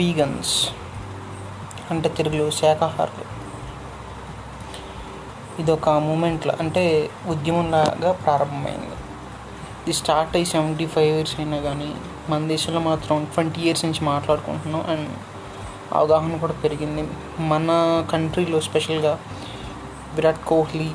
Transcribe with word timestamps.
Vegans 0.00 0.54
అంటే 1.90 2.08
తెలుగులో 2.18 2.46
శాఖాహారులు. 2.60 3.26
ఇది 5.60 5.70
ఒక 5.76 5.88
మూమెంట్లో 6.08 6.52
అంటే 6.60 6.84
ఉద్యమంలాగా 7.26 8.10
ప్రారంభమైంది. 8.24 8.96
ఇది 9.82 9.94
స్టార్ట్ 10.00 10.34
అయ్యి 10.36 10.48
సెవెంటీ 10.52 10.86
ఫైవ్ 10.94 11.10
ఇయర్స్ 11.16 11.34
అయినా 11.40 11.58
కానీ 11.66 11.90
మన 12.30 12.40
దేశంలో 12.52 12.80
మాత్రం 12.80 13.16
ట్వంటీ 13.34 13.60
ఇయర్స్ 13.66 13.84
నుంచి 13.84 14.02
మాట్లాడుకుంటున్నాం 14.04 14.82
అండ్ 14.92 15.10
అవగాహన 15.98 16.36
కూడా 16.36 16.56
పెరిగింది. 16.64 17.02
మన 17.52 17.68
కంట్రీలో 18.12 18.58
స్పెషల్గా 18.68 19.12
విరాట్ 20.14 20.42
కోహ్లీ 20.50 20.90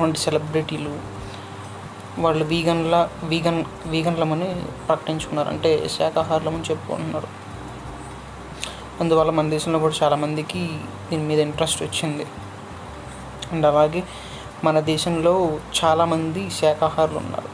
వంటి 0.00 0.18
సెలబ్రిటీలు 0.18 0.94
వాళ్ళు 2.24 2.44
వీగన్ల 2.44 2.96
వీగన్ 3.30 3.64
వీగన్లమని 3.86 4.48
ప్రకటించుకున్నారు. 4.88 5.48
అంటే 5.48 5.70
శాఖాహారులమని 5.96 6.66
చెప్పుకుంటున్నారు. 6.70 7.45
అందువల్ల 9.00 9.30
మన 9.30 9.50
దేశంలో 9.50 9.78
కూడా 9.78 9.94
చాలామందికి 10.02 10.80
దీని 11.10 11.22
మీద 11.22 11.40
ఇంట్రెస్ట్ 11.40 11.82
వచ్చింది. 11.82 12.26
అండ్ 13.52 13.66
అలాగే 13.66 14.02
మన 14.64 14.80
దేశంలో 14.80 15.58
చాలామంది 15.84 16.50
శాకాహారులు 16.50 17.18
ఉన్నారు. 17.18 17.48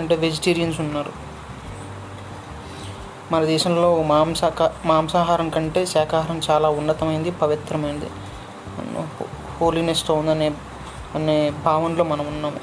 అంటే 0.00 0.16
వెజిటేరియన్స్ 0.16 0.80
ఉన్నారు. 0.80 1.12
మన 3.32 3.44
దేశంలో 3.44 4.02
మాంసాక 4.02 4.72
మాంసాహారం 4.86 5.48
కంటే 5.48 5.86
శాకాహారం 5.86 6.40
చాలా 6.50 6.68
ఉన్నతమైంది 6.68 7.30
పవిత్రమైనది 7.30 8.10
హోలీనెస్తో 9.60 10.14
ఉందనే 10.14 10.52
అనే 11.14 11.50
భావనలో 11.50 12.04
మనం 12.04 12.26
ఉన్నాము. 12.26 12.60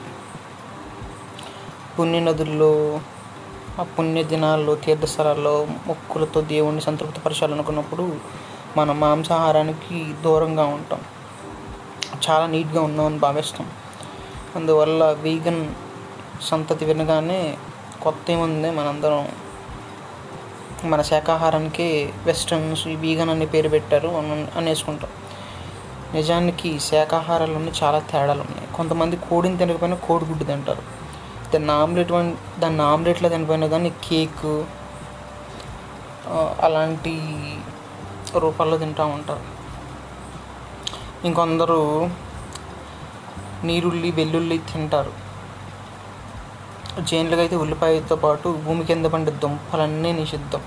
పుణ్య 2.00 2.20
నదుల్లో 2.20 3.00
ఆ 3.80 3.84
పుణ్య 3.84 4.24
దినాల్లో 4.24 4.76
తీర్థస్థలాల్లో 4.76 5.68
మొక్కులతో 5.88 6.42
దేవుణ్ణి 6.42 6.82
సంతృప్తిపరచాలనుకున్నప్పుడు 6.82 8.16
మనం 8.78 9.00
మాంసాహారానికి 9.00 10.14
దూరంగా 10.24 10.66
ఉంటాం. 10.66 11.02
చాలా 12.30 12.46
నీట్గా 12.46 12.82
ఉన్నామని 12.82 13.20
భావిస్తాం. 13.20 13.68
అందువల్ల 14.56 15.12
వీగన్ 15.12 15.70
సంతతి 16.42 16.86
వినగానే 16.86 17.58
కొత్త 18.02 18.32
ఏముంది 18.32 18.70
మనందరం. 18.70 19.30
మన 20.84 21.02
శాకాహారానికి 21.02 22.14
వెస్ట్రన్స్ 22.26 22.88
వీగన్ 22.88 23.30
అనే 23.30 23.46
పేరు 23.46 23.70
పెట్టారు 23.70 24.08
అనేసుకుంటాం. 24.56 25.12
నిజానికి 26.14 26.80
శాకాహారాల్లోనే 26.80 27.72
చాలా 27.84 28.00
తేడాలు 28.00 28.42
ఉన్నాయి 28.42 28.68
కొంతమంది 28.76 29.16
కోడిని 29.16 29.58
తినకపోయినా 29.58 29.98
కోడిగుడ్డు 29.98 30.44
తింటారు. 30.44 30.99
దాన్ని 31.52 31.72
ఆమ్లెట్ 31.76 32.12
వన్ 32.12 32.30
దాన్ని 32.60 32.84
ఆమ్లెట్లో 32.84 33.30
తినకపోయినా 33.30 33.68
దాన్ని 33.68 33.92
కేక్ 34.04 34.46
అలాంటి 36.64 37.14
రూపాల్లో 38.40 38.78
తింటూ 38.78 39.06
ఉంటారు 39.14 39.46
ఇంకొందరు 41.26 41.80
నీరుల్లి 43.64 44.10
వెల్లుల్లి 44.12 44.58
తింటారు 44.70 45.14
జైన్లుగా 47.02 47.42
అయితే 47.42 47.56
ఉల్లిపాయతో 47.56 48.16
పాటు 48.16 48.48
భూమి 48.64 48.84
కింద 48.86 49.08
పండే 49.08 49.32
దుంపలన్నీ 49.42 50.12
నిషిద్ధం 50.14 50.62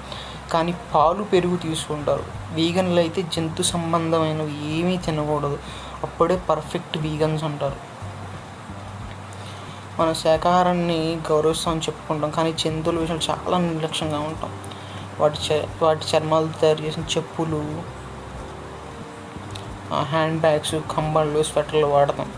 కానీ 0.52 0.72
పాలు 0.92 1.22
పెరుగు 1.33 1.56
తీసుకుంటారు 1.56 2.24
వీగన్లు 2.55 3.00
అయితే 3.00 3.20
జంతు 3.33 3.62
సంబంధమైనవి 3.69 4.55
ఏమీ 4.72 4.96
తినకూడదు 4.98 5.58
అప్పుడే 6.05 6.36
పర్ఫెక్ట్ 6.48 6.96
వీగన్స్ 6.98 7.44
అంటారు 7.44 7.78
మన 9.98 10.12
శాఖాహారాన్ని 10.12 11.01
గౌరవిస్తామని 11.31 11.81
చెప్పుకుంటాం. 11.81 12.31
కానీ 12.31 12.53
జంతువుల 12.53 12.98
విషయంలో 12.98 13.27
చాలా 13.30 13.58
నిర్లక్ష్యంగా 13.58 14.19
ఉంటాం. 14.19 14.53
వాటి 15.20 15.39
చ 15.47 15.67
వాటి 15.83 16.05
చర్మాలతో 16.13 16.58
తయారు 16.61 16.83
చేసిన 16.83 17.03
చెప్పులు 17.17 17.61
హ్యాండ్ 20.02 20.41
బ్యాగ్స్ 20.41 20.75
కంబళ్ళు 20.97 21.42
స్వెటర్లు 21.42 21.86
వాడతాం. 21.86 22.33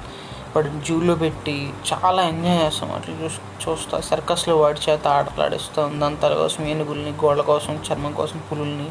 వాటిని 0.56 0.80
జూలో 0.84 1.14
పెట్టి 1.14 1.72
చాలా 1.92 2.22
ఎంజాయ్ 2.22 2.62
చేస్తాం. 2.64 2.92
అట్లా 2.92 3.14
చూ 3.14 3.28
చూస్తా 3.64 4.00
సర్కస్లో 4.00 4.56
వాడి 4.56 4.90
చేత 4.90 5.06
ఆటలాడిస్తాం. 5.08 6.00
దాని 6.00 6.16
తల 6.16 6.34
కోసం 6.34 6.64
ఏనుగుల్ని 6.66 7.10
గోళ్ళ 7.10 7.42
కోసం 7.42 7.82
చర్మం 7.90 8.12
కోసం 8.12 8.42
పులుల్ని 8.52 8.88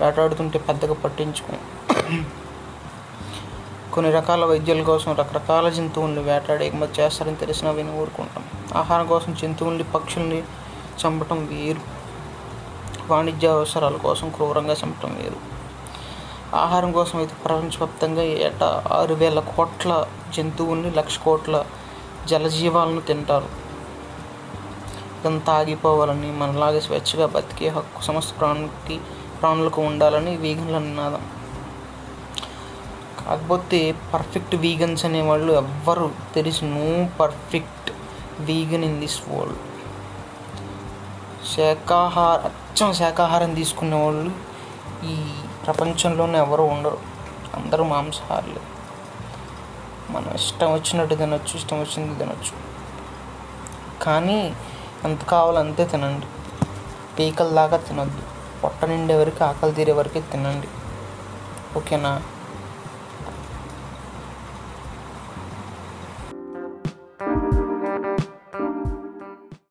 వేటాడుతుంటే 0.00 0.58
పెద్దగా 0.58 0.94
పట్టించుకోం. 0.94 1.60
కొన్ని 3.96 4.12
రకాల 4.12 4.44
వైద్యుల 4.44 4.82
కోసం 4.82 5.14
రకరకాల 5.14 5.68
జంతువుల్ని 5.68 6.22
వేటాడి 6.22 6.66
ఎగుమతి 6.66 7.02
చేస్తారని 7.02 7.36
తెలిసిన 7.36 7.70
విని 7.70 7.92
ఊరుకుంటాం. 8.00 8.44
ఆహారం 8.74 9.06
కోసం 9.06 9.34
జంతువుల్ని 9.42 9.84
పక్షుల్ని 9.84 10.42
చంపటం 11.02 11.46
వేరు. 11.46 11.80
వాణిజ్య 13.10 13.48
అవసరాల 13.48 13.96
కోసం 13.96 14.30
క్రూరంగా 14.30 14.76
చంపటం 14.84 15.14
వేరు. 15.14 15.36
ఆహారం 16.56 16.92
కోసం 16.92 17.18
అయితే 17.18 17.34
ప్రపంచవ్యాప్తంగా 17.44 18.22
ఏటా 18.22 18.84
ఆరు 18.92 19.14
వేల 19.14 19.40
కోట్ల 19.40 20.06
జంతువుల్ని 20.36 20.90
లక్ష 20.90 21.18
కోట్ల 21.18 21.64
జలజీవాలను 22.26 23.00
తింటారు. 23.00 23.48
ఇదంతా 25.20 25.52
ఆగిపోవాలని 25.52 26.32
మనలాగే 26.32 26.80
స్వేచ్ఛగా 26.80 27.26
బతికే 27.26 27.68
హక్కు 27.68 28.02
సమస్త 28.02 28.40
ప్రాణులకి 28.40 28.98
ప్రాణులకు 29.40 29.82
ఉండాలని 29.82 30.36
వీగన్ల 30.36 30.78
నినాదం. 30.78 31.24
కాకపోతే 33.26 33.94
పర్ఫెక్ట్ 34.14 34.54
వీగన్స్ 34.54 35.04
అనేవాళ్ళు 35.04 35.52
ఎవ్వరు 35.52 36.12
there 36.34 36.48
is 36.48 36.64
no 36.64 37.08
perfect 37.20 37.90
vegan 38.40 38.84
in 38.84 39.00
this 39.00 39.20
world 39.28 39.56
శాకాహార 41.56 42.38
అచ్చం 42.38 42.92
శాకాహారం 42.92 43.54
తీసుకునే 43.54 44.04
వాళ్ళు 44.04 44.30
ఈ 45.04 45.34
ప్రపంచంలోనే 45.66 46.38
ఎవరు 46.38 46.62
ఉండరు. 46.62 46.98
అందరూ 47.54 47.84
మాంసాహారులే. 47.84 48.60
మనం 50.10 50.34
ఇష్టం 50.34 50.72
వచ్చినట్టు 50.72 51.14
తినొచ్చు 51.14 51.56
ఇష్టం 51.56 51.80
వచ్చింది 51.80 52.18
తినొచ్చు. 52.18 52.52
కానీ 54.02 54.54
ఎంత 55.04 55.24
కావాలో 55.24 55.60
అంతే 55.60 55.84
తినండి. 55.84 56.26
పీకల 57.18 57.48
దాకా 57.48 57.76
తినొద్దు. 57.76 58.22
పొట్ట 58.64 58.84
నిండే 58.84 59.14
వరకు 59.14 59.44
ఆకలి 59.44 59.72
తీరే 59.72 59.92
వరకే 59.92 60.20
తినండి. 60.20 60.68
ఓకేనా? 61.76 62.22